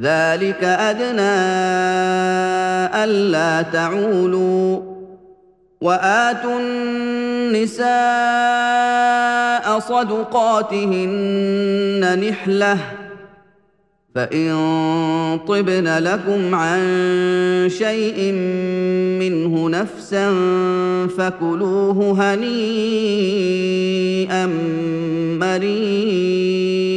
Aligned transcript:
ذلك 0.00 0.64
أدنى 0.64 1.36
ألا 3.04 3.62
تعولوا 3.62 4.80
وآتوا 5.80 6.60
النساء 6.60 7.86
صدقاتهن 9.78 11.18
نحلة 12.28 12.78
فإن 14.14 14.50
طبن 15.48 15.98
لكم 15.98 16.54
عن 16.54 16.80
شيء 17.68 18.32
منه 19.20 19.68
نفسا 19.68 20.30
فكلوه 21.18 22.32
هنيئا 22.34 23.26
مريئا 25.40 26.96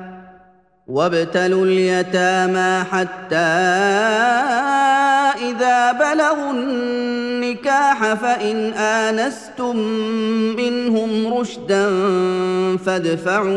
وابتلوا 0.91 1.65
اليتامى 1.65 2.83
حتى 2.91 3.35
إذا 5.49 5.91
بلغوا 5.91 6.51
النكاح 6.51 8.13
فإن 8.13 8.73
آنستم 8.73 9.77
منهم 10.57 11.33
رشدا 11.33 11.87
فادفعوا 12.77 13.49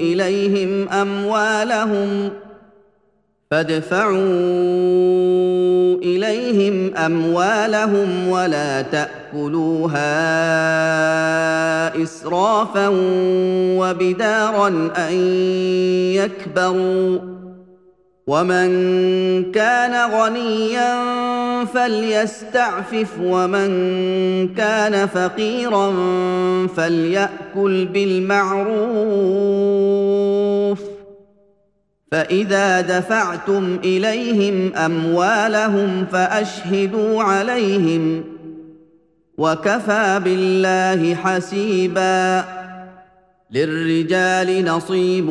إليهم 0.00 0.88
أموالهم 0.88 2.30
فادفعوا 3.50 4.16
إليهم 6.02 6.94
أموالهم 6.96 8.28
ولا 8.28 8.82
تأكلوها 8.82 10.02
إسرافا 12.02 12.88
وبدارا 13.78 14.68
أن 14.96 15.14
يكبروا 16.14 17.18
ومن 18.26 19.52
كان 19.52 20.10
غنيا 20.10 20.94
فليستعفف 21.64 23.08
ومن 23.20 23.68
كان 24.54 25.06
فقيرا 25.06 25.92
فليأكل 26.76 27.86
بالمعروف 27.86 28.76
فإذا 32.16 32.80
دفعتم 32.80 33.78
إليهم 33.84 34.74
أموالهم 34.74 36.06
فأشهدوا 36.12 37.22
عليهم 37.22 38.24
وكفى 39.38 40.20
بالله 40.24 41.14
حسيبا 41.14 42.44
للرجال 43.50 44.64
نصيب 44.64 45.30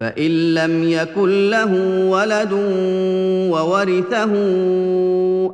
فإن 0.00 0.54
لم 0.54 0.88
يكن 0.88 1.50
له 1.50 1.72
ولد 2.08 2.52
وورثه 3.52 4.32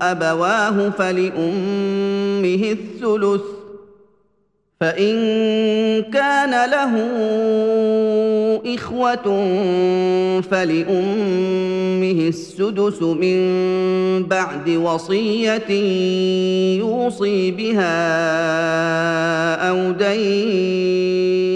أبواه 0.03 0.91
فلأمه 0.91 2.63
الثلث 2.73 3.43
فإن 4.81 5.17
كان 6.03 6.71
له 6.71 6.93
إخوة 8.75 9.27
فلأمه 10.41 12.29
السدس 12.29 13.03
من 13.03 13.39
بعد 14.27 14.71
وصية 14.71 15.71
يوصي 16.79 17.51
بها 17.51 17.97
أو 19.71 19.93
دين 19.93 21.56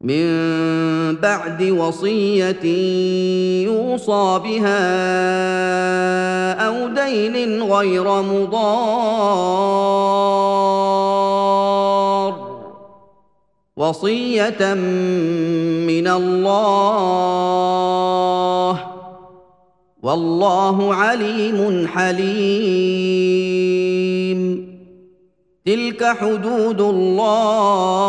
من 0.00 1.16
بعد 1.16 1.62
وصية 1.62 2.64
يوصى 3.64 4.40
بها 4.44 4.82
أو 6.66 6.88
دين 6.88 7.62
غير 7.62 8.22
مضار. 8.22 9.18
وصية 13.76 14.74
من 15.86 16.08
الله. 16.08 16.48
والله 20.02 20.94
عليم 20.94 21.86
حليم. 21.86 23.18
تلك 25.66 26.04
حدود 26.04 26.80
الله. 26.80 28.08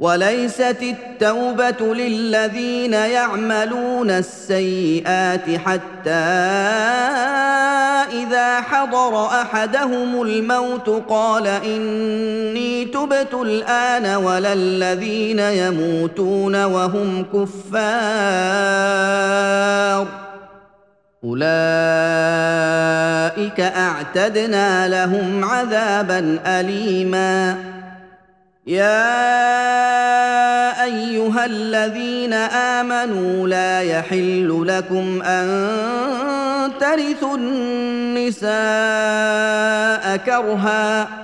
وليست 0.00 0.82
التوبه 0.82 1.94
للذين 1.94 2.92
يعملون 2.92 4.10
السيئات 4.10 5.50
حتى 5.66 6.10
اذا 8.12 8.60
حضر 8.60 9.26
احدهم 9.26 10.22
الموت 10.22 10.88
قال 11.08 11.46
اني 11.46 12.84
تبت 12.84 13.34
الان 13.34 14.06
ولا 14.16 14.52
الذين 14.52 15.38
يموتون 15.38 16.64
وهم 16.64 17.26
كفار 17.32 18.14
اولئك 21.24 21.44
اعتدنا 23.60 24.88
لهم 24.88 25.44
عذابا 25.44 26.38
اليما 26.46 27.56
يا 28.66 29.24
أيها 30.84 31.44
الذين 31.44 32.32
آمنوا 32.32 33.48
لا 33.48 33.80
يحل 33.80 34.64
لكم 34.68 35.22
أن 35.22 36.72
ترثوا 36.80 37.36
النساء 37.36 38.46
كرها 40.16 41.23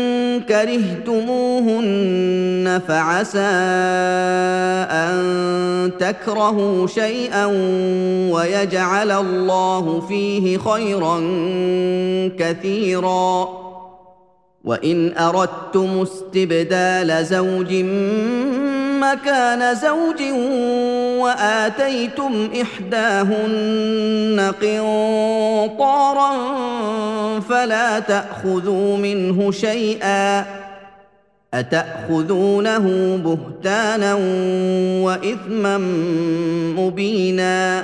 كرهتموهن 0.51 2.01
فعسى 2.87 3.39
أن 4.91 5.91
تكرهوا 5.99 6.87
شيئا 6.87 7.45
ويجعل 8.31 9.11
الله 9.11 10.01
فيه 10.07 10.57
خيرا 10.57 11.17
كثيرا. 12.39 13.61
وإن 14.63 15.17
أردتم 15.17 16.01
استبدال 16.01 17.25
زوج 17.25 17.73
مكان 19.01 19.75
زوج 19.75 20.21
وآتيتم 21.21 22.49
إحداهن 22.61 24.53
قنطارا 24.61 26.31
فلا 27.39 27.99
تأخذوا 27.99 28.97
منه 28.97 29.51
شيئا 29.51 30.45
أتأخذونه 31.53 33.17
بهتانا 33.25 34.13
وإثما 35.03 35.77
مبينا 36.77 37.83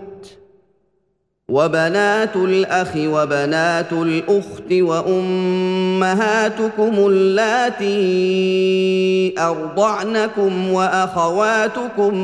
وبنات 1.51 2.35
الأخ 2.35 2.91
وبنات 2.97 3.93
الأخت 3.93 4.71
وأمهاتكم 4.71 6.13
اللاتي 6.97 7.91
أرضعنكم 9.39 10.71
وأخواتكم 10.73 12.15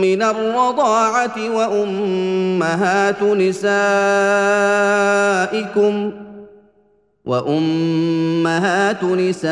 من 0.00 0.22
الرضاعة 0.22 1.50
وأمهات 1.50 3.22
نسائكم 3.22 3.66
وأمهات 7.26 9.04
نسائكم 9.04 9.46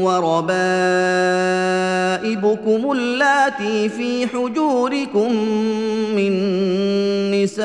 وربائبكم 0.00 0.52
اللاتي 2.92 3.88
في 3.88 4.26
حجوركم 4.26 5.32
من 6.16 6.32
نسائكم 7.30 7.64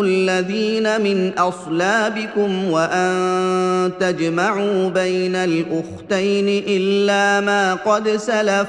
الذين 0.00 1.00
من 1.00 1.38
أصلابكم 1.38 2.70
وأن 2.70 3.90
تجمعوا 4.00 4.88
بين 4.88 5.36
الأختين 5.36 6.64
إلا 6.68 7.40
ما 7.40 7.74
قد 7.74 8.08
سلف 8.08 8.68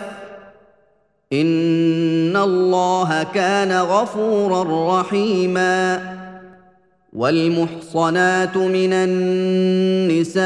إن 1.34 2.38
الله 2.38 3.26
كان 3.34 3.72
غفورا 3.72 5.00
رحيما 5.00 6.02
والمحصنات 7.14 8.58
من 8.58 8.94
النساء 8.94 10.46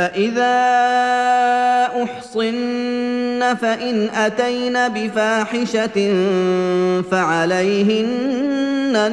فإذا 0.00 0.56
أحصن 2.02 3.54
فإن 3.60 4.08
أتين 4.08 4.88
بفاحشة 4.88 5.98
فعليهن 7.10 8.42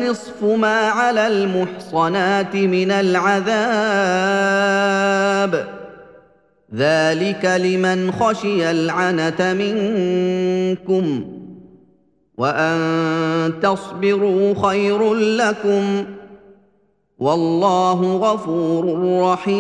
نصف 0.10 0.44
ما 0.44 0.88
على 0.90 1.28
المحصنات 1.28 2.56
من 2.56 2.92
العذاب. 2.92 3.48
ذلك 6.76 7.46
لمن 7.46 8.12
خشي 8.12 8.72
العنت 8.72 9.42
منكم 9.42 11.26
وأن 12.38 13.54
تصبروا 13.62 14.70
خير 14.70 15.14
لكم. 15.14 16.06
والله 17.20 18.16
غفور 18.18 19.10
رحيم. 19.22 19.58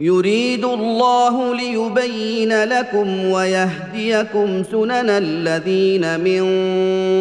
يريد 0.00 0.64
الله 0.64 1.54
ليبين 1.54 2.64
لكم 2.64 3.30
ويهديكم 3.30 4.62
سنن 4.62 5.10
الذين 5.10 6.20
من 6.20 6.44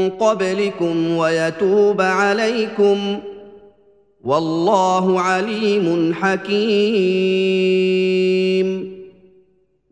قبلكم 0.10 1.18
ويتوب 1.18 2.02
عليكم 2.02 2.98
ۖ. 3.16 3.20
والله 4.26 5.20
عليم 5.20 6.14
حكيم. 6.14 6.56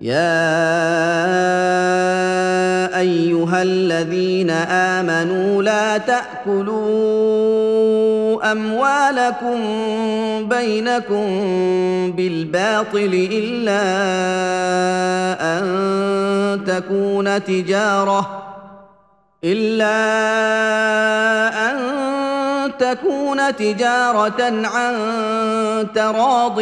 يا 0.00 0.40
ايها 2.98 3.62
الذين 3.62 4.50
امنوا 4.50 5.62
لا 5.62 5.98
تاكلوا 5.98 7.20
اموالكم 8.52 9.58
بينكم 10.48 11.26
بالباطل 12.16 13.28
الا 13.32 13.82
ان 15.58 16.64
تكون 16.66 17.44
تجاره 17.44 18.42
الا 19.44 19.96
ان 21.70 22.09
تكون 22.80 23.56
تجارة 23.56 24.66
عن 24.66 24.96
تراض 25.94 26.60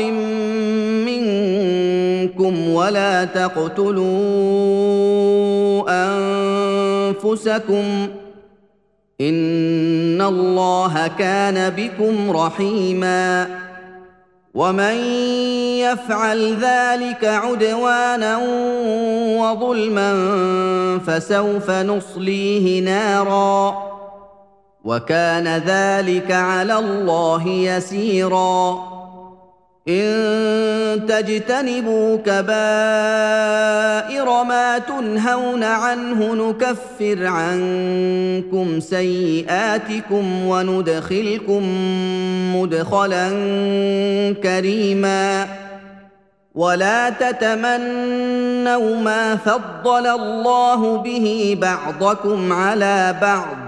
منكم 1.06 2.68
ولا 2.70 3.24
تقتلوا 3.24 4.08
أنفسكم 7.08 8.08
إن 9.20 10.22
الله 10.22 11.10
كان 11.18 11.70
بكم 11.70 12.30
رحيما 12.30 13.46
ومن 14.54 14.94
يفعل 15.78 16.54
ذلك 16.54 17.24
عدوانا 17.24 18.38
وظلما 19.38 20.10
فسوف 21.06 21.70
نصليه 21.70 22.80
نارا 22.80 23.97
وكان 24.88 25.48
ذلك 25.48 26.32
على 26.32 26.78
الله 26.78 27.48
يسيرا. 27.48 28.88
إن 29.88 31.06
تجتنبوا 31.06 32.16
كبائر 32.16 32.54
ما 34.44 34.78
تنهون 34.78 35.64
عنه 35.64 36.34
نكفر 36.34 37.26
عنكم 37.26 38.80
سيئاتكم 38.80 40.44
وندخلكم 40.46 41.62
مدخلا 42.56 43.28
كريما. 44.42 45.46
ولا 46.54 47.10
تتمنوا 47.10 48.96
ما 48.96 49.36
فضل 49.36 50.06
الله 50.06 50.96
به 50.96 51.58
بعضكم 51.60 52.52
على 52.52 53.16
بعض. 53.22 53.67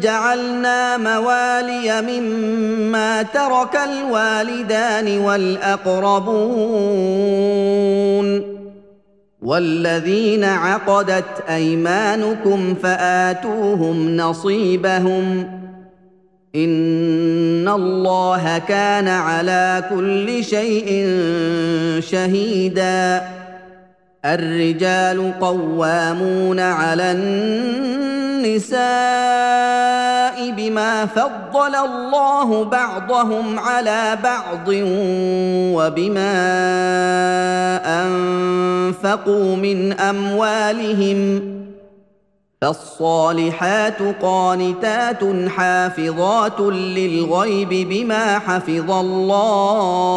جعلنا 0.00 0.96
موالي 0.96 2.02
مما 2.02 3.22
ترك 3.22 3.76
الوالدان 3.76 5.18
والأقربون 5.18 6.76
والذين 9.42 10.44
عقدت 10.44 11.44
أيمانكم 11.48 12.74
فآتوهم 12.74 14.16
نصيبهم 14.16 15.50
إن 16.54 17.68
الله 17.68 18.58
كان 18.58 19.08
على 19.08 19.84
كل 19.90 20.44
شيء 20.44 21.06
شهيدا 22.00 23.22
الرجال 24.24 25.32
قوامون 25.40 26.60
على 26.60 27.12
النساء 28.42 28.76
بما 30.38 31.06
فضل 31.06 31.74
الله 31.74 32.64
بعضهم 32.64 33.58
على 33.58 34.18
بعض 34.22 34.68
وبما 35.76 36.36
أنفقوا 38.02 39.56
من 39.56 39.92
أموالهم 39.92 41.40
فالصالحات 42.62 44.02
قانتات 44.22 45.48
حافظات 45.48 46.60
للغيب 46.60 47.68
بما 47.68 48.38
حفظ 48.38 48.90
الله 48.90 50.16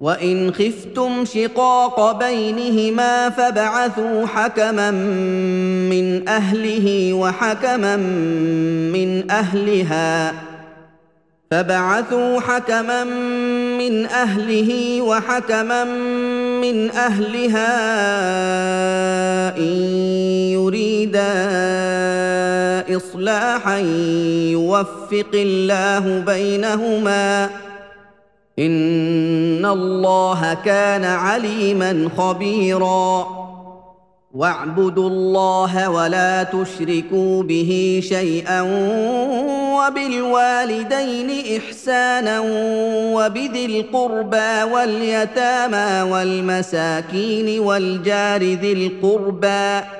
وان 0.00 0.52
خفتم 0.54 1.24
شقاق 1.24 2.18
بينهما 2.18 3.30
فابعثوا 3.30 4.26
حكما 4.26 4.90
من 5.90 6.28
اهله 6.28 7.12
وحكما 7.14 7.96
من 8.96 9.30
اهلها 9.30 10.34
فبعثوا 11.50 12.40
حكما 12.40 13.04
من 13.78 14.06
اهله 14.06 15.02
وحكما 15.02 15.84
من 16.60 16.90
اهلها 16.90 17.68
ان 19.56 19.70
يريدا 20.56 21.32
اصلاحا 22.96 23.78
يوفق 24.48 25.30
الله 25.34 26.22
بينهما 26.26 27.50
ان 28.60 29.66
الله 29.66 30.54
كان 30.54 31.04
عليما 31.04 32.08
خبيرا. 32.18 33.26
واعبدوا 34.34 35.08
الله 35.08 35.90
ولا 35.90 36.42
تشركوا 36.42 37.42
به 37.42 38.00
شيئا 38.08 38.62
وبالوالدين 39.78 41.30
احسانا 41.56 42.40
وبذي 43.14 43.66
القربى 43.66 44.62
واليتامى 44.72 46.10
والمساكين 46.12 47.60
والجار 47.60 48.42
ذي 48.42 48.72
القربى. 48.72 49.99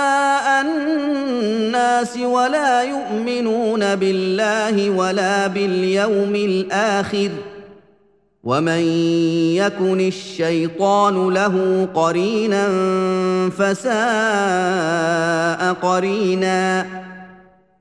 الناس 1.91 2.17
ولا 2.17 2.83
يؤمنون 2.83 3.95
بالله 3.95 4.89
ولا 4.89 5.47
باليوم 5.47 6.35
الآخر 6.35 7.29
ومن 8.43 8.81
يكن 9.55 9.99
الشيطان 9.99 11.29
له 11.29 11.87
قرينا 11.95 12.69
فساء 13.57 13.91
قرينا 15.73 16.85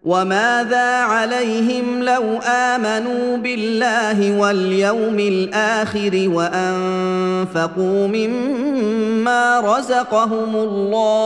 وماذا 0.04 0.86
عليهم 0.86 2.02
لو 2.02 2.38
آمنوا 2.44 3.36
بالله 3.36 4.38
واليوم 4.38 5.18
الآخر 5.18 6.24
وأنفقوا 6.28 8.06
مما 8.08 9.60
رزقهم 9.60 10.56
الله 10.56 11.20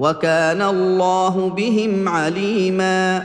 وكان 0.00 0.62
الله 0.62 1.52
بهم 1.56 2.08
عليما. 2.08 3.22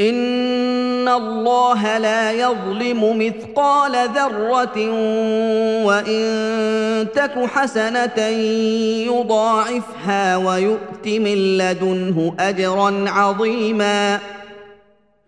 إن 0.00 1.08
الله 1.08 1.98
لا 1.98 2.32
يظلم 2.32 3.18
مثقال 3.18 3.92
ذرة 3.92 4.90
وإن 5.84 7.06
تك 7.14 7.46
حسنة 7.46 8.18
يضاعفها 9.06 10.36
ويؤت 10.36 11.06
من 11.06 11.58
لدنه 11.58 12.34
أجرا 12.38 13.04
عظيما. 13.08 14.18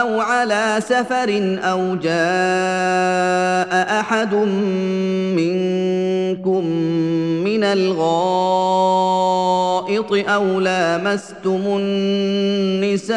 أو 0.00 0.20
على 0.20 0.76
سفر 0.80 1.58
أو 1.62 1.96
جاء 1.96 2.16
أحد 4.00 4.34
منكم 5.36 6.66
من 7.44 7.64
الغائط 7.64 8.06
أو 10.28 10.60
لامستم 10.60 11.62
النساء 11.66 13.16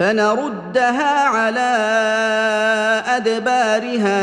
فنردها 0.00 1.24
على 1.24 1.72
أدبارها 3.06 4.22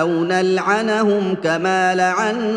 أو 0.00 0.08
نلعنهم 0.08 1.34
كما 1.44 1.94
لعنا 1.94 2.56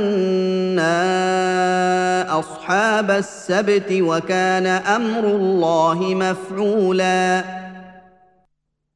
أصحاب 2.39 3.11
السبت 3.11 3.91
وكان 3.91 4.67
أمر 4.67 5.23
الله 5.23 5.99
مفعولا 6.01 7.43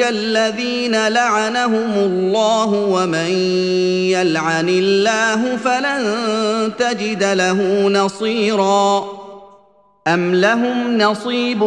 الذين 0.00 1.08
لعنهم 1.08 1.92
الله 1.94 2.66
ومن 2.66 3.30
يلعن 4.10 4.68
الله 4.68 5.56
فلن 5.56 6.02
تجد 6.78 7.24
له 7.24 7.88
نصيرا 7.88 9.04
أم 10.08 10.34
لهم 10.34 10.98
نصيب 10.98 11.62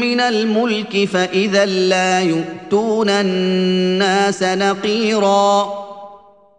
من 0.00 0.20
الملك 0.20 1.08
فإذا 1.12 1.66
لا 1.66 2.20
يؤتون 2.20 3.08
الناس 3.10 4.42
نقيرا 4.42 5.89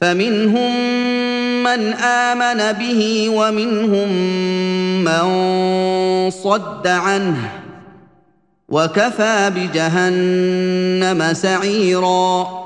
فمنهم 0.00 0.72
من 1.62 1.92
آمن 1.92 2.72
به 2.72 3.30
ومنهم 3.30 4.08
من 5.04 5.26
صد 6.30 6.86
عنه 6.86 7.50
وكفى 8.68 9.50
بجهنم 9.56 11.32
سعيرا 11.32 12.65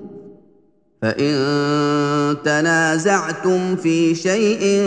فإن 1.01 2.37
تنازعتم 2.45 3.75
في 3.75 4.15
شيء 4.15 4.83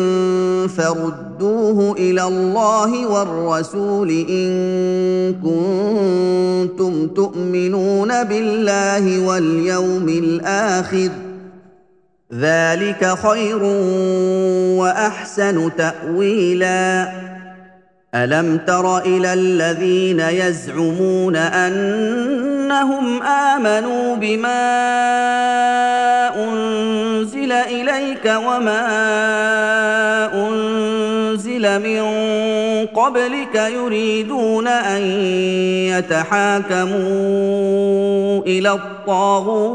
فردوه 0.76 1.92
إلى 1.92 2.22
الله 2.22 3.06
والرسول 3.06 4.10
إن 4.10 5.34
كنتم 5.34 7.08
تؤمنون 7.08 8.24
بالله 8.24 9.26
واليوم 9.26 10.08
الآخر 10.08 11.10
ذلك 12.34 13.14
خير 13.18 13.62
وأحسن 14.78 15.70
تأويلا. 15.76 17.12
ألم 18.14 18.58
تر 18.66 18.98
إلى 18.98 19.32
الذين 19.32 20.20
يزعمون 20.20 21.36
أنهم 21.36 23.22
آمنوا 23.22 24.16
بما 24.16 25.53
اليك 28.26 28.44
وما 28.46 28.84
أنزل 30.34 31.78
من 31.80 32.02
قبلك 32.86 33.54
يريدون 33.54 34.66
أن 34.68 35.02
يتحاكموا 35.92 36.94
إلى 38.46 38.72
الطاغوت. 38.72 39.74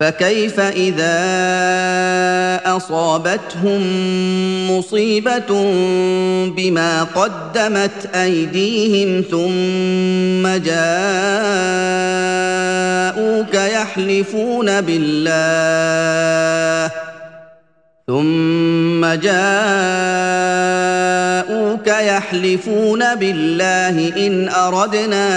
فكيف 0.00 0.60
إذا 0.60 1.16
أصابتهم 2.76 3.80
مصيبة 4.70 5.48
بما 6.56 7.02
قدمت 7.02 8.14
أيديهم 8.14 9.24
ثم 9.30 10.46
جاءوك 10.64 11.14
يحلفون 13.54 14.80
بالله 14.80 15.36
ثم 18.06 19.04
جاءوك 19.04 19.36
يحلفون 21.86 23.14
بالله 23.14 24.26
إن 24.26 24.48
أردنا 24.48 25.28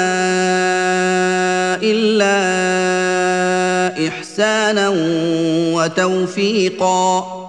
إلا 1.84 2.38
إحسانا 4.08 4.90
وتوفيقا. 5.74 7.49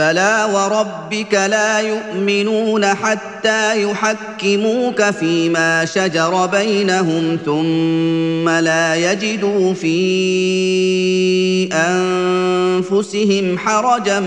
فلا 0.00 0.44
وربك 0.44 1.34
لا 1.34 1.80
يؤمنون 1.80 2.86
حتى 2.86 3.82
يحكموك 3.82 5.02
فيما 5.02 5.84
شجر 5.84 6.46
بينهم 6.46 7.38
ثم 7.44 8.48
لا 8.48 9.12
يجدوا 9.12 9.74
في 9.74 11.68
أنفسهم 11.72 13.58
حرجا 13.58 14.20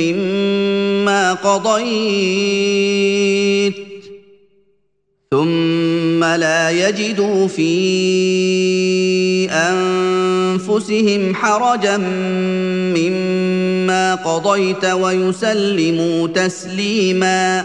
مما 0.00 1.32
قضيت. 1.32 2.70
ثم 5.34 6.24
لا 6.24 6.70
يجدوا 6.70 7.48
في 7.48 7.70
أنفسهم 9.50 11.34
حرجا 11.34 11.96
مما 12.96 14.14
قضيت 14.14 14.84
ويسلموا 14.84 16.28
تسليما 16.28 17.64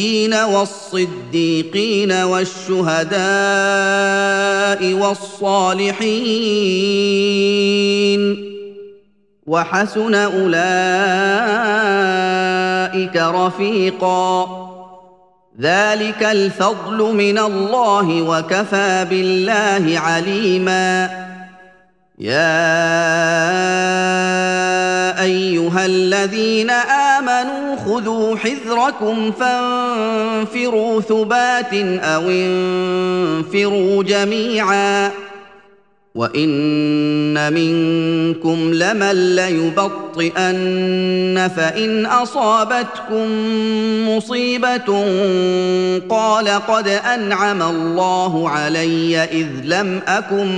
النبيين 0.00 0.34
والصديقين 0.34 2.12
والشهداء 2.12 3.20
والصالحين 4.92 6.00
وحسن 9.46 10.14
أولئك 10.14 10.56
رفيقا 13.16 14.60
ذلك 15.60 16.22
الفضل 16.22 17.14
من 17.14 17.38
الله 17.38 18.22
وكفى 18.22 19.06
بالله 19.10 19.98
عليما 19.98 21.10
يا 22.18 22.60
أيها 25.22 25.86
الذين 25.86 26.70
آمنوا 26.70 27.69
خذوا 27.90 28.36
حذركم 28.36 29.32
فانفروا 29.32 31.00
ثبات 31.00 31.74
أو 32.00 32.30
انفروا 32.30 34.02
جميعا 34.02 35.10
وإن 36.14 37.52
منكم 37.52 38.74
لمن 38.74 39.36
ليبطئن 39.36 40.70
فإن 41.56 42.06
أصابتكم 42.06 43.26
مصيبة 44.08 45.04
قال 46.08 46.48
قد 46.48 46.88
أنعم 46.88 47.62
الله 47.62 48.50
علي 48.50 49.24
إذ 49.24 49.48
لم 49.64 50.00
أكن 50.06 50.48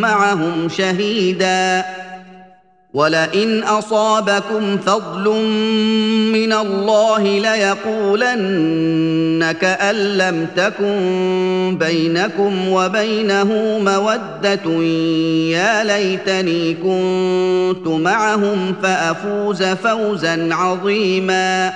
معهم 0.00 0.68
شهيدا 0.68 1.84
ولئن 2.94 3.62
أصابكم 3.62 4.78
فضل 4.78 5.30
من 6.32 6.52
الله 6.52 7.22
ليقولن 7.38 8.70
كأن 9.60 9.94
لم 9.94 10.46
تكن 10.56 11.76
بينكم 11.80 12.68
وبينه 12.68 13.78
مودة 13.84 14.82
يا 15.50 15.84
ليتني 15.84 16.74
كنت 16.74 17.86
معهم 17.86 18.74
فأفوز 18.82 19.62
فوزا 19.62 20.48
عظيما. 20.52 21.72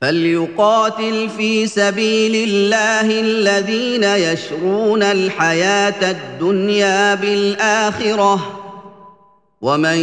فليقاتل 0.00 1.28
في 1.36 1.66
سبيل 1.66 2.48
الله 2.48 3.20
الذين 3.20 4.04
يشرون 4.04 5.02
الحياة 5.02 6.10
الدنيا 6.10 7.14
بالآخرة. 7.14 8.61
ومن 9.62 9.98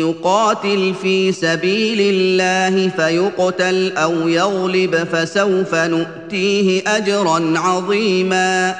يقاتل 0.00 0.94
في 1.02 1.32
سبيل 1.32 1.98
الله 2.00 2.88
فيقتل 2.88 3.92
أو 3.96 4.28
يغلب 4.28 4.96
فسوف 4.96 5.74
نؤتيه 5.74 6.82
اجرا 6.86 7.58
عظيما 7.58 8.74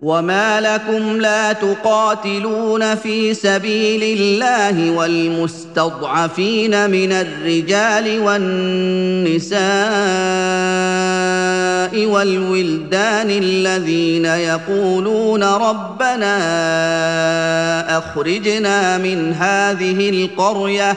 وما 0.00 0.60
لكم 0.60 1.20
لا 1.20 1.52
تقاتلون 1.52 2.94
في 2.94 3.34
سبيل 3.34 4.20
الله 4.20 4.90
والمستضعفين 4.90 6.90
من 6.90 7.12
الرجال 7.12 8.20
والنساء 8.20 9.58
والولدان 12.06 13.30
الذين 13.30 14.24
يقولون 14.24 15.42
ربنا 15.42 16.38
اخرجنا 17.98 18.98
من 18.98 19.32
هذه 19.32 20.10
القريه 20.10 20.96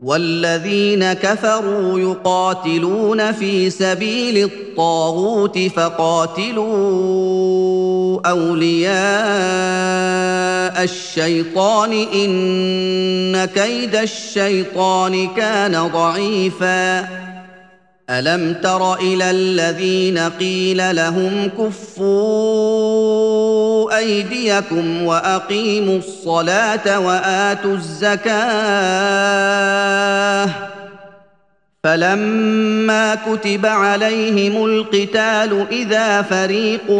والذين 0.00 1.12
كفروا 1.12 2.00
يقاتلون 2.00 3.32
في 3.32 3.70
سبيل 3.70 4.44
الطاغوت 4.44 5.58
فقاتلوا 5.58 6.66
اولياء 8.28 8.96
الشيطان 10.84 11.92
ان 11.92 13.44
كيد 13.44 13.96
الشيطان 13.96 15.28
كان 15.36 15.88
ضعيفا 15.88 17.08
الم 18.10 18.54
تر 18.62 18.94
إلى 18.94 19.30
الذين 19.30 20.18
قيل 20.18 20.96
لهم 20.96 21.50
كفوا 21.58 23.45
أيديكم 23.90 25.02
وأقيموا 25.02 25.98
الصلاة 25.98 27.00
وآتوا 27.00 27.74
الزكاة. 27.74 28.36
فلما 31.84 33.14
كتب 33.14 33.66
عليهم 33.66 34.64
القتال 34.64 35.66
إذا 35.70 36.22
فريق 36.22 36.90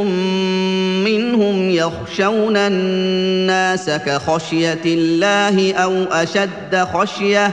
منهم 1.04 1.70
يخشون 1.70 2.56
الناس 2.56 3.90
كخشية 3.90 4.80
الله 4.84 5.74
أو 5.74 6.04
أشد 6.04 6.86
خشية 6.94 7.52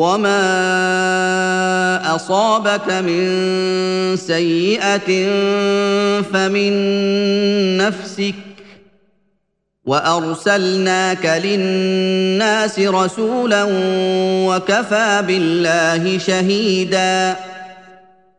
وما 0.00 0.40
اصابك 2.16 2.90
من 2.90 3.26
سيئه 4.16 5.10
فمن 6.22 6.72
نفسك 7.76 8.34
وارسلناك 9.84 11.40
للناس 11.44 12.78
رسولا 12.78 13.66
وكفى 14.48 15.22
بالله 15.26 16.18
شهيدا 16.18 17.36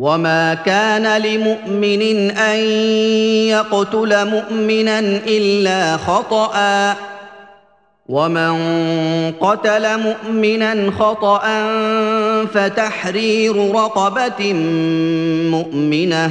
وما 0.00 0.54
كان 0.54 1.22
لمؤمن 1.22 2.30
ان 2.30 2.58
يقتل 3.52 4.30
مؤمنا 4.30 4.98
الا 5.26 5.96
خطأ 5.96 6.56
ومن 8.08 8.52
قتل 9.40 9.84
مؤمنا 10.00 10.90
خطأ 10.90 11.42
فتحرير 12.54 13.74
رقبة 13.74 14.52
مؤمنه 15.50 16.30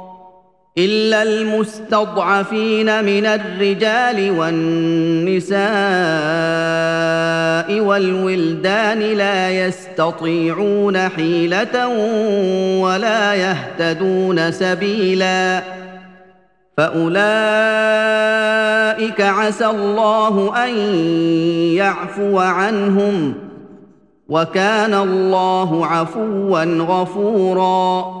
إلا 0.77 1.23
المستضعفين 1.23 3.03
من 3.03 3.25
الرجال 3.25 4.31
والنساء 4.31 5.61
والولدان 7.79 8.99
لا 8.99 9.67
يستطيعون 9.67 10.97
حيلة 10.97 11.87
ولا 12.81 13.33
يهتدون 13.33 14.51
سبيلا. 14.51 15.61
فأولئك 16.77 17.21
عسى 19.21 19.65
الله 19.65 20.65
أن 20.65 20.77
يعفو 21.75 22.39
عنهم. 22.39 23.33
وكان 24.29 24.93
الله 24.93 25.85
عفوا 25.85 26.63
غفورا. 26.63 28.20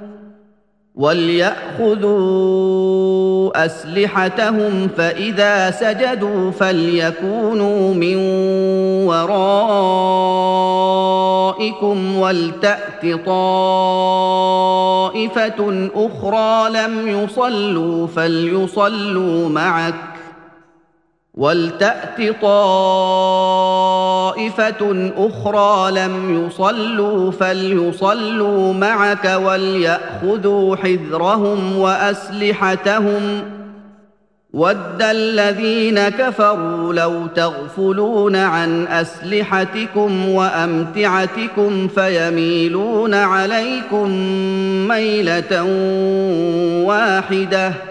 ولياخذوا 0.95 2.31
اسلحتهم 3.65 4.87
فاذا 4.97 5.71
سجدوا 5.71 6.51
فليكونوا 6.51 7.93
من 7.93 8.15
ورائكم 9.07 10.57
ولتات 12.17 13.25
طائفه 13.25 14.09
أخرى 15.95 16.69
لم 16.69 17.07
يصلوا 17.07 18.07
فليصلوا 18.07 19.49
معك 19.49 20.10
ولتات 21.33 22.41
طائفه 22.41 23.11
أخرى 25.17 25.91
لم 25.91 26.45
يصلوا 26.45 27.31
فليصلوا 27.31 28.73
معك 28.73 29.39
ولياخذوا 29.43 30.75
حذرهم 30.75 31.77
واسلحتهم 31.77 33.43
ود 34.53 35.01
الذين 35.01 36.09
كفروا 36.09 36.93
لو 36.93 37.27
تغفلون 37.27 38.35
عن 38.35 38.87
اسلحتكم 38.87 40.29
وامتعتكم 40.29 41.87
فيميلون 41.87 43.13
عليكم 43.13 44.09
ميله 44.87 45.63
واحدة 46.85 47.90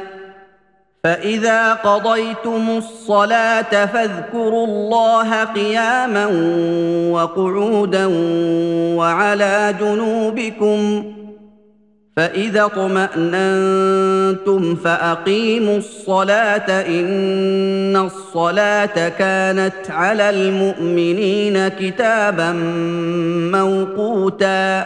فإذا 1.03 1.73
قضيتم 1.73 2.69
الصلاة 2.77 3.85
فاذكروا 3.85 4.67
الله 4.67 5.43
قياما 5.43 6.25
وقعودا 7.11 8.05
وعلى 8.95 9.75
جنوبكم 9.79 11.03
فإذا 12.17 12.65
اطمأننتم 12.65 13.95
فأقيموا 14.75 15.77
الصلاة 15.77 16.81
إن 16.87 17.97
الصلاة 17.97 19.09
كانت 19.09 19.89
على 19.89 20.29
المؤمنين 20.29 21.67
كتابا 21.67 22.51
موقوتا 23.51 24.85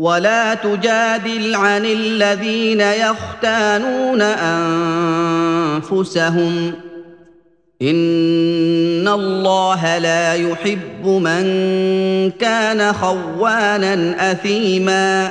ولا 0.00 0.54
تجادل 0.54 1.54
عن 1.54 1.84
الذين 1.84 2.80
يختانون 2.80 4.22
أنفسهم. 5.82 6.72
إن 7.82 9.08
الله 9.08 9.98
لا 9.98 10.34
يحب 10.34 11.06
من 11.06 11.42
كان 12.30 12.92
خوانا 12.92 14.32
أثيما. 14.32 15.30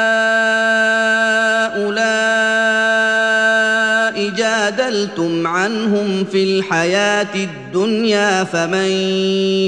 جادلتم 5.01 5.47
عنهم 5.47 6.25
في 6.31 6.43
الحياة 6.43 7.35
الدنيا 7.35 8.43
فمن 8.43 8.89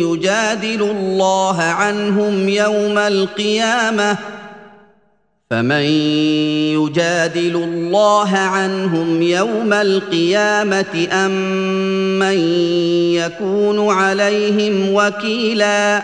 يجادل 0.05 0.81
الله 0.81 1.61
عنهم 1.61 2.49
يوم 2.49 2.97
القيامة 2.97 4.17
فمن 5.49 5.85
يجادل 6.77 7.55
الله 7.55 8.37
عنهم 8.37 9.21
يوم 9.21 9.73
القيامة 9.73 11.07
أم 11.11 11.31
من 12.19 12.37
يكون 13.13 13.89
عليهم 13.89 14.93
وكيلا 14.93 16.03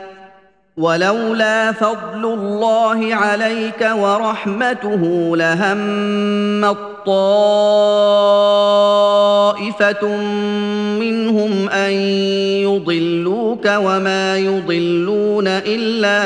ولولا 0.77 1.71
فضل 1.71 2.25
الله 2.25 3.15
عليك 3.15 3.89
ورحمته 3.95 5.31
لهم 5.37 6.75
طائفه 9.85 10.07
منهم 10.99 11.69
أن 11.69 11.91
يضلوك 12.61 13.65
وما 13.65 14.37
يضلون 14.37 15.47
إلا 15.47 16.21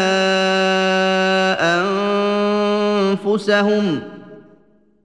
أنفسهم 3.25 4.14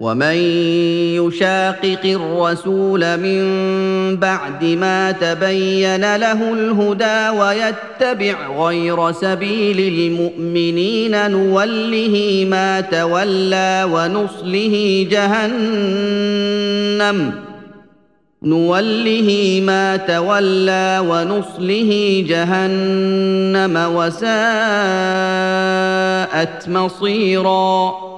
ومن 0.00 0.34
يشاقق 1.18 2.00
الرسول 2.04 3.16
من 3.16 3.42
بعد 4.16 4.64
ما 4.64 5.12
تبين 5.12 6.16
له 6.16 6.52
الهدى 6.52 7.38
ويتبع 7.38 8.64
غير 8.66 9.12
سبيل 9.12 9.78
المؤمنين 9.94 11.30
نوله 11.30 12.46
ما 12.50 12.80
تولى 12.80 13.88
ونصله 13.92 15.06
جهنم 15.10 16.38
نوله 18.42 19.60
ما 19.66 19.96
تولى 19.96 21.02
ونصله 21.08 22.24
جهنم 22.28 23.76
وساءت 23.94 24.28
مصيرًا 26.68 28.17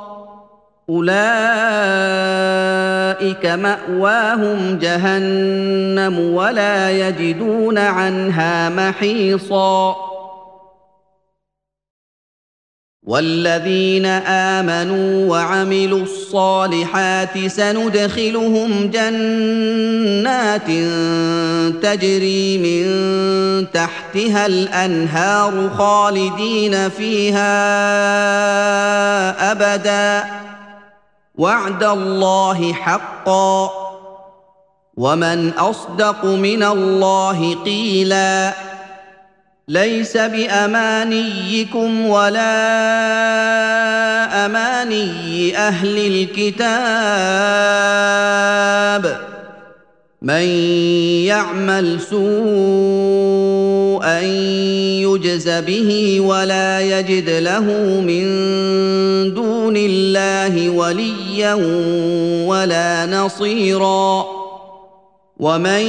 أولئك 0.91 1.15
مأواهم 3.45 4.77
جهنم 4.77 6.19
ولا 6.19 6.91
يجدون 6.91 7.77
عنها 7.77 8.69
محيصا. 8.69 9.95
والذين 13.03 14.05
آمنوا 14.05 15.29
وعملوا 15.29 15.99
الصالحات 15.99 17.47
سندخلهم 17.47 18.91
جنات 18.93 20.67
تجري 21.83 22.57
من 22.57 22.85
تحتها 23.71 24.45
الأنهار 24.45 25.69
خالدين 25.77 26.89
فيها 26.89 27.51
أبدا. 29.51 30.50
وعد 31.41 31.83
الله 31.83 32.73
حقا 32.73 33.69
ومن 34.97 35.49
أصدق 35.49 36.25
من 36.25 36.63
الله 36.63 37.55
قيلا 37.65 38.53
ليس 39.67 40.17
بأمانيكم 40.17 42.05
ولا 42.05 42.51
أماني 44.45 45.57
أهل 45.57 45.97
الكتاب 46.37 46.81
من 50.21 50.45
يعمل 51.25 52.01
سوءا 52.01 53.41
يجز 55.01 55.49
به 55.49 56.19
ولا 56.21 56.81
يجد 56.81 57.29
له 57.29 57.63
من 58.05 58.23
دون 59.33 59.77
الله 59.77 60.69
وليا 61.31 61.53
ولا 62.47 63.05
نصيرا 63.05 64.25
ومن 65.39 65.81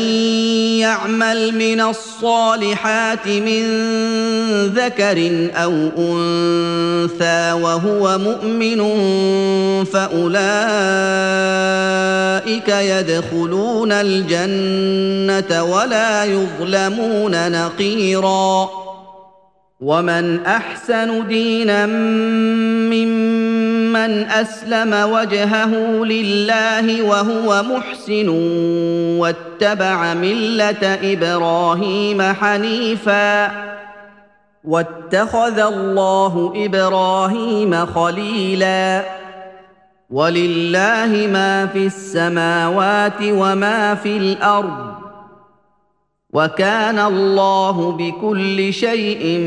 يعمل 0.78 1.54
من 1.54 1.80
الصالحات 1.80 3.26
من 3.26 3.62
ذكر 4.66 5.48
أو 5.54 5.72
أنثى 5.98 7.52
وهو 7.52 8.18
مؤمن 8.18 8.80
فأولئك 9.84 10.28
يدخلون 12.68 13.92
الجنة 13.92 15.64
ولا 15.64 16.24
يظلمون 16.24 17.52
نقيرا 17.52 18.70
ومن 19.80 20.46
أحسن 20.46 21.26
دينا 21.28 21.86
ممن 21.86 23.51
من 23.92 24.30
اسلم 24.30 25.12
وجهه 25.12 25.74
لله 26.04 27.02
وهو 27.02 27.62
محسن 27.62 28.28
واتبع 29.18 30.14
مله 30.14 30.98
إبراهيم 31.12 32.22
حنيفا 32.22 33.50
واتخذ 34.64 35.58
الله 35.58 36.52
إبراهيم 36.56 37.86
خليلا 37.86 39.04
ولله 40.10 41.28
ما 41.32 41.66
في 41.66 41.86
السماوات 41.86 43.22
وما 43.22 43.94
في 43.94 44.16
الأرض 44.16 44.92
وكان 46.32 46.98
الله 46.98 47.92
بكل 47.92 48.72
شيء 48.72 49.40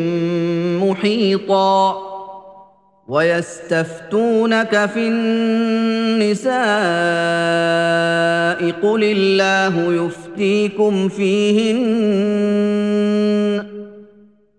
محيطا 0.81 2.14
ويستفتونك 3.07 4.85
في 4.85 5.07
النساء 5.07 6.55
قل 8.71 9.03
الله 9.03 10.05
يفتيكم 10.05 11.09
فيهن 11.09 11.75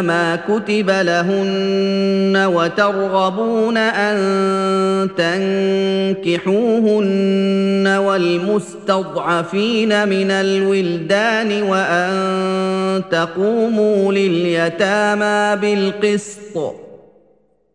ما 0.00 0.36
كتب 0.36 0.90
لهن 0.90 2.44
وترغبون 2.54 3.76
أن 3.76 5.08
تنكحوهن 6.24 7.86
والمستضعفين 7.98 9.08
من 10.08 10.30
الولدان 10.30 11.62
وأن 11.62 13.02
تقوموا 13.10 14.12
لليتامى 14.12 15.60
بالقسط. 15.60 16.91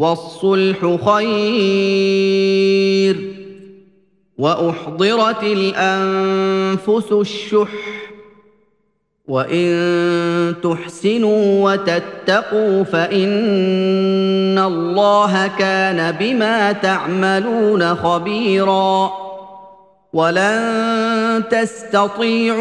والصلح 0.00 0.96
خير 1.04 2.00
وأحضرت 4.38 5.42
الأنفس 5.42 7.12
الشح 7.12 7.68
وإن 9.28 10.54
تحسنوا 10.62 11.72
وتتقوا 11.72 12.82
فإن 12.84 14.58
الله 14.58 15.46
كان 15.58 16.12
بما 16.20 16.72
تعملون 16.72 17.94
خبيرا 17.94 19.12
ولن 20.12 21.42
تستطيعوا 21.50 22.60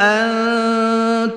أن 0.00 0.59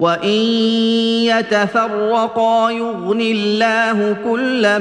وان 0.00 0.38
يتفرقا 1.28 2.70
يغن 2.70 3.20
الله 3.20 4.16
كلا 4.24 4.78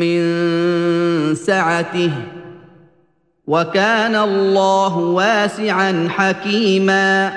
من 0.00 0.22
سعته 1.34 2.10
وكان 3.46 4.16
الله 4.16 4.96
واسعا 4.96 6.08
حكيما 6.10 7.32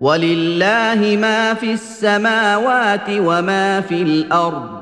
ولله 0.00 1.18
ما 1.20 1.54
في 1.54 1.72
السماوات 1.72 3.08
وما 3.10 3.80
في 3.80 4.02
الأرض 4.02 4.81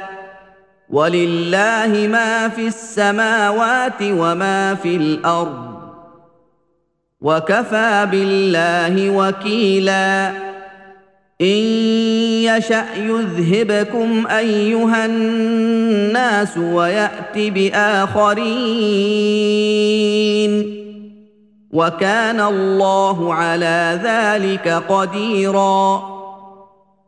ولله 0.91 2.07
ما 2.11 2.47
في 2.49 2.67
السماوات 2.67 4.01
وما 4.01 4.75
في 4.75 4.95
الأرض 4.95 5.71
وكفى 7.21 8.07
بالله 8.11 9.09
وكيلا 9.09 10.29
إن 11.41 11.63
يشأ 12.43 12.85
يذهبكم 12.95 14.27
أيها 14.27 15.05
الناس 15.05 16.57
ويأت 16.57 17.37
بآخرين 17.37 18.41
وكان 21.71 22.41
الله 22.41 23.33
على 23.33 23.99
ذلك 24.03 24.67
قديرا 24.89 26.10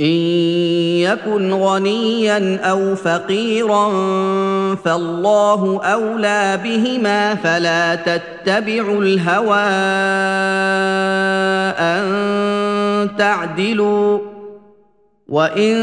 إن 0.00 0.06
يكن 1.04 1.52
غنيا 1.52 2.60
أو 2.64 2.94
فقيرا 2.94 3.88
فالله 4.74 5.80
أولى 5.84 6.60
بهما 6.64 7.34
فلا 7.34 7.94
تتبعوا 7.94 9.02
الهوى 9.02 9.56
أن 11.78 13.10
تعدلوا 13.18 14.18
وإن 15.28 15.76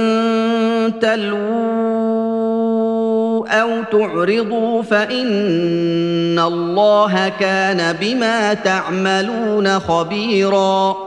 تلووا 1.02 2.28
أو 3.48 3.84
تعرضوا 3.92 4.82
فإن 4.82 6.40
الله 6.40 7.30
كان 7.40 7.96
بما 8.02 8.54
تعملون 8.54 9.80
خبيرا 9.80 11.07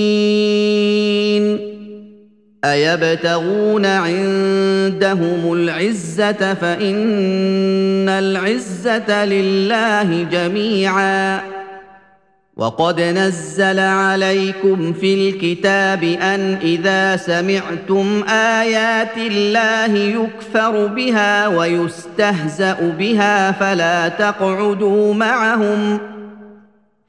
أيبتغون 2.65 3.85
عندهم 3.85 5.53
العزة 5.53 6.53
فإن 6.53 8.09
العزة 8.09 9.25
لله 9.25 10.23
جميعا. 10.31 11.41
وقد 12.57 13.01
نزل 13.01 13.79
عليكم 13.79 14.93
في 14.93 15.13
الكتاب 15.13 16.03
أن 16.03 16.57
إذا 16.63 17.17
سمعتم 17.17 18.23
آيات 18.29 19.17
الله 19.17 19.97
يكفر 19.97 20.87
بها 20.87 21.47
ويستهزأ 21.47 22.95
بها 22.99 23.51
فلا 23.51 24.07
تقعدوا 24.07 25.13
معهم. 25.13 25.99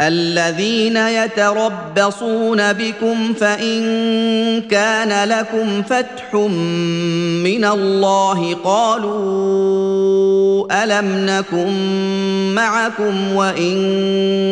الذين 0.00 0.96
يتربصون 0.96 2.72
بكم 2.72 3.34
فإن 3.34 3.82
كان 4.70 5.28
لكم 5.28 5.82
فتح 5.82 6.34
من 7.44 7.64
الله 7.64 8.54
قالوا 8.54 9.86
ألم 10.84 11.26
نكن 11.26 11.72
معكم 12.54 13.32
وإن 13.32 13.76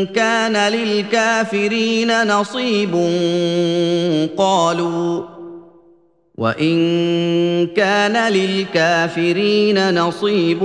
كان 0.06 0.72
للكافرين 0.72 2.26
نصيب 2.26 2.94
قالوا 4.36 5.33
وان 6.38 7.66
كان 7.66 8.32
للكافرين 8.32 9.94
نصيب 9.94 10.62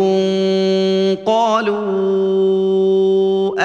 قالوا 1.26 2.70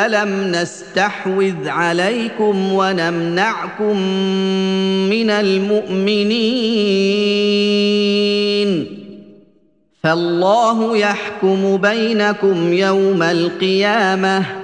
الم 0.06 0.52
نستحوذ 0.52 1.68
عليكم 1.68 2.72
ونمنعكم 2.72 3.98
من 5.10 5.30
المؤمنين 5.30 6.64
فالله 10.02 10.96
يحكم 10.96 11.76
بينكم 11.76 12.72
يوم 12.72 13.22
القيامه 13.22 14.63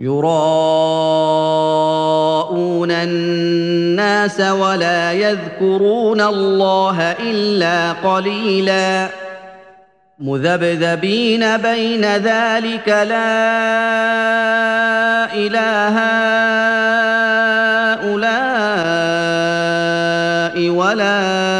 يراءون 0.00 0.40
الناس 2.90 4.40
ولا 4.40 5.12
يذكرون 5.12 6.20
الله 6.20 7.00
إلا 7.02 7.92
قليلا. 7.92 9.08
مذبذبين 10.18 11.56
بين 11.56 12.04
ذلك 12.04 12.88
لا 12.88 13.60
إله 15.34 15.98
هؤلاء 18.00 18.30
ولا 20.70 21.59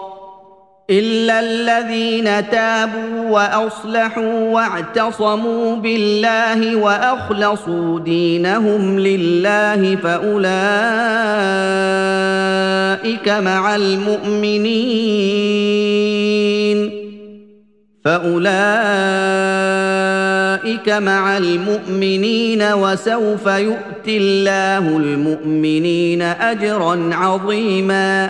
الا 0.91 1.39
الذين 1.39 2.49
تابوا 2.49 3.29
واصلحوا 3.29 4.33
واعتصموا 4.49 5.75
بالله 5.75 6.75
واخلصوا 6.75 7.99
دينهم 7.99 8.99
لله 8.99 9.95
فاولئك 9.95 10.49
مع 13.29 13.75
المؤمنين 13.75 15.31
فاولئك 18.05 18.49
مع 20.89 21.37
المؤمنين 21.37 22.63
وسوف 22.73 23.45
يؤتي 23.45 24.17
الله 24.17 24.97
المؤمنين 24.97 26.21
اجرا 26.21 27.09
عظيما 27.13 28.29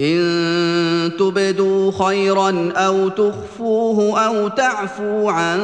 إن 0.00 1.10
تبدوا 1.18 1.92
خيرا 1.92 2.72
أو 2.76 3.08
تخفوه 3.08 4.26
أو 4.26 4.48
تعفوا 4.48 5.32
عن 5.32 5.60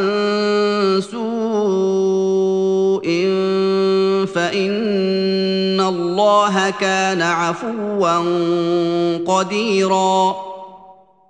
سوء 1.11 1.27
فإن 4.35 5.81
الله 5.81 6.71
كان 6.71 7.23
عفوا 7.23 8.19
قديرا 9.27 10.37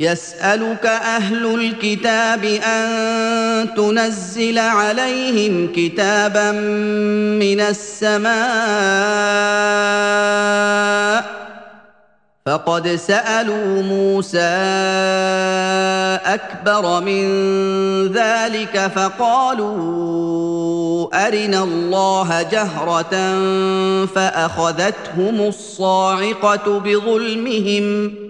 يسألك 0.00 0.86
أهل 0.86 1.54
الكتاب 1.54 2.44
أن 2.44 3.74
تنزل 3.74 4.58
عليهم 4.58 5.72
كتابا 5.76 6.52
من 7.40 7.60
السماء. 7.60 8.30
فقد 12.46 12.88
سألوا 12.88 13.82
موسى 13.82 14.38
أكبر 16.24 17.00
من 17.00 17.24
ذلك 18.12 18.90
فقالوا 18.94 20.30
أرنا 21.26 21.62
الله 21.62 22.42
جهرة 22.42 23.34
فأخذتهم 24.06 25.40
الصاعقة 25.40 26.78
بظلمهم. 26.78 28.29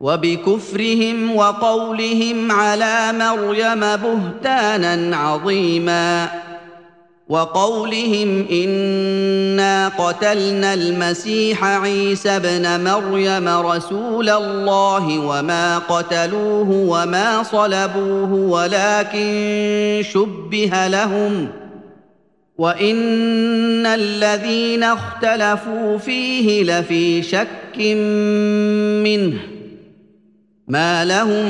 وبكفرهم 0.00 1.36
وقولهم 1.36 2.52
على 2.52 3.12
مريم 3.12 3.80
بهتانا 3.80 5.16
عظيما 5.16 6.28
وقولهم 7.28 8.46
إنا 8.52 9.88
قتلنا 9.88 10.74
المسيح 10.74 11.64
عيسى 11.64 12.28
ابن 12.30 12.84
مريم 12.84 13.48
رسول 13.48 14.30
الله 14.30 15.18
وما 15.18 15.78
قتلوه 15.78 16.70
وما 16.70 17.42
صلبوه 17.42 18.32
ولكن 18.32 20.02
شبه 20.02 20.86
لهم 20.86 21.48
وإن 22.58 23.86
الذين 23.86 24.82
اختلفوا 24.82 25.98
فيه 25.98 26.64
لفي 26.64 27.22
شك 27.22 27.78
منه 29.04 29.59
ما 30.70 31.04
لهم 31.04 31.44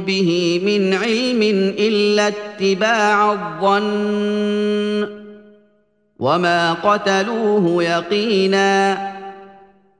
به 0.00 0.60
من 0.64 0.94
علم 0.94 1.42
الا 1.78 2.28
اتباع 2.28 3.32
الظن 3.32 5.08
وما 6.18 6.72
قتلوه 6.72 7.84
يقينا 7.84 8.98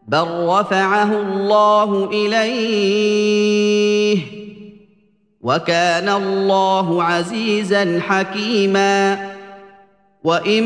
بل 0.08 0.26
رفعه 0.46 1.12
الله 1.12 2.10
اليه 2.12 3.36
وكان 5.40 6.08
الله 6.08 7.02
عزيزا 7.02 8.00
حكيما 8.00 9.35
وان 10.26 10.64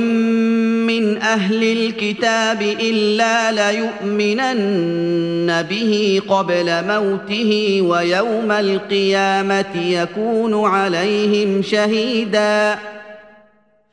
من 0.86 1.18
أهل 1.18 1.62
الكتاب 1.62 2.62
الا 2.62 3.52
ليؤمنن 3.52 5.62
به 5.62 6.22
قبل 6.28 6.86
موته 6.86 7.80
ويوم 7.82 8.52
القيامه 8.52 9.76
يكون 9.76 10.64
عليهم 10.64 11.62
شهيدا 11.62 12.78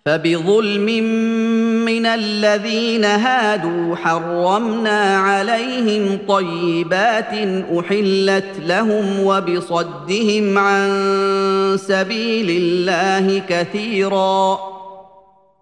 فبظلم 0.05 0.85
من 1.85 2.05
الذين 2.05 3.05
هادوا 3.05 3.95
حرمنا 3.95 5.17
عليهم 5.17 6.19
طيبات 6.27 7.33
احلت 7.79 8.59
لهم 8.65 9.19
وبصدهم 9.19 10.57
عن 10.57 10.89
سبيل 11.77 12.49
الله 12.49 13.41
كثيرا 13.49 14.76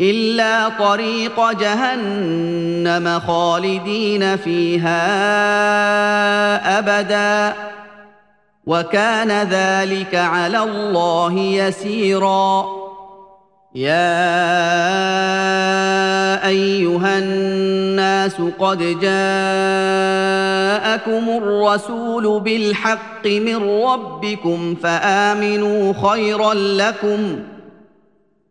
إلا 0.00 0.68
طريق 0.68 1.52
جهنم 1.52 3.20
خالدين 3.26 4.36
فيها 4.36 4.98
أبدا. 6.78 7.54
وكان 8.66 9.30
ذلك 9.30 10.14
على 10.14 10.62
الله 10.62 11.32
يسيرا. 11.32 12.66
يا 13.74 14.14
أيها 16.46 17.18
الناس 17.18 18.36
قد 18.58 18.78
جاءكم 18.78 19.04
الرسول 21.42 22.40
بالحق 22.40 23.26
من 23.26 23.82
ربكم 23.84 24.74
فآمنوا 24.82 25.92
خيرا 26.08 26.54
لكم. 26.54 27.38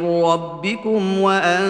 من 0.00 0.24
ربكم 0.24 1.18
وأنزلنا 1.20 1.60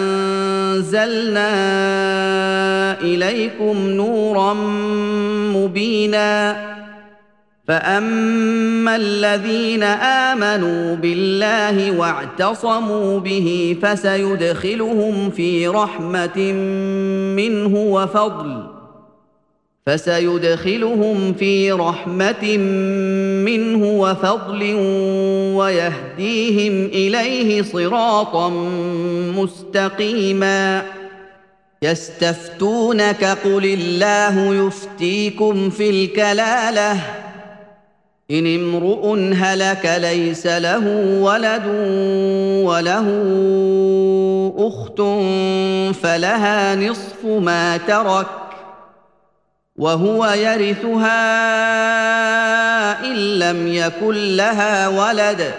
إليكم 3.01 3.89
نورا 3.89 4.53
مبينا. 5.53 6.71
فأما 7.67 8.95
الذين 8.95 9.83
آمنوا 9.83 10.95
بالله 10.95 11.99
واعتصموا 11.99 13.19
به 13.19 13.77
فسيدخلهم 13.81 15.29
في 15.29 15.67
رحمة 15.67 16.51
منه 17.35 17.77
وفضل. 17.77 18.70
فسيدخلهم 19.85 21.33
في 21.33 21.71
رحمة 21.71 22.57
منه 23.45 23.85
وفضل 23.85 24.73
ويهديهم 25.55 26.85
إليه 26.85 27.61
صراطا 27.61 28.49
مستقيما. 29.35 30.83
يستفتونك 31.81 33.23
قل 33.23 33.65
الله 33.65 34.65
يفتيكم 34.65 35.69
في 35.69 35.89
الكلالة. 35.89 36.97
إن 38.31 38.55
امرؤ 38.55 39.17
هلك 39.33 39.97
ليس 40.01 40.47
له 40.47 40.87
ولد 41.21 41.65
وله 42.65 43.07
أخت 44.57 45.01
فلها 45.95 46.75
نصف 46.75 47.25
ما 47.25 47.77
ترك. 47.77 48.40
وهو 49.81 50.25
يرثها 50.25 51.21
إن 53.05 53.15
لم 53.39 53.67
يكن 53.67 54.35
لها 54.35 54.87
ولد. 54.87 55.51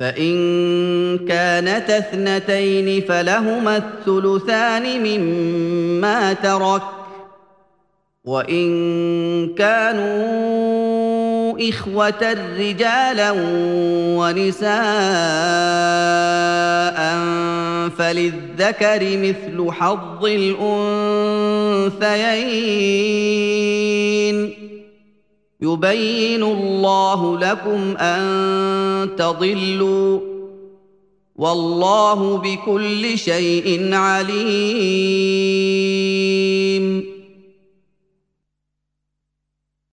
فإن 0.00 1.18
كانت 1.28 1.90
اثنتين 1.90 3.02
فلهما 3.08 3.76
الثلثان 3.76 5.02
مما 5.02 6.32
ترك. 6.32 6.82
وإن 8.24 8.68
كانوا 9.54 11.08
إخوة 11.68 12.36
رجالا 12.58 13.30
ونساء 14.18 14.68
فللذكر 17.90 19.18
مثل 19.18 19.70
حظ 19.70 20.24
الانثيين 20.24 22.08
يبين 25.60 26.42
الله 26.42 27.38
لكم 27.38 27.96
ان 27.96 29.16
تضلوا 29.16 30.20
والله 31.36 32.36
بكل 32.36 33.18
شيء 33.18 33.94
عليم 33.94 35.58